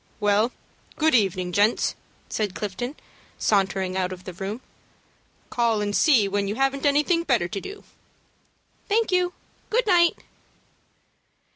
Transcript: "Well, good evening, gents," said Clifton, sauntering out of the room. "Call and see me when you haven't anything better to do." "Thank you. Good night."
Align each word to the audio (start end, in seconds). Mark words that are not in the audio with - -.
"Well, 0.19 0.51
good 0.95 1.13
evening, 1.13 1.51
gents," 1.51 1.93
said 2.27 2.55
Clifton, 2.55 2.95
sauntering 3.37 3.95
out 3.95 4.11
of 4.11 4.23
the 4.23 4.33
room. 4.33 4.61
"Call 5.51 5.79
and 5.79 5.95
see 5.95 6.21
me 6.21 6.27
when 6.27 6.47
you 6.47 6.55
haven't 6.55 6.87
anything 6.87 7.21
better 7.21 7.47
to 7.47 7.61
do." 7.61 7.83
"Thank 8.89 9.11
you. 9.11 9.33
Good 9.69 9.85
night." 9.85 10.23